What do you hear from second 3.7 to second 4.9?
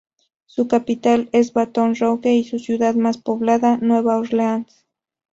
Nueva Orleans.